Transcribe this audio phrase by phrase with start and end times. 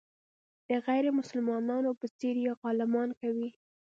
[0.67, 3.49] د غیر مسلمانانو په څېر یې غلامان کوي.